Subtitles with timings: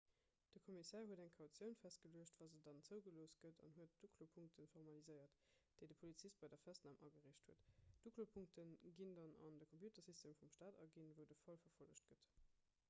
[0.53, 5.37] de kommissär huet eng kautioun festgeluecht wa se dann zougelooss gëtt an huet d'uklopunkte formaliséiert
[5.81, 8.65] déi de polizist bei der festnam agereecht huet d'uklopunkte
[9.01, 12.33] ginn dann an de computersystem vum stat aginn wou de fall verfollegt gëtt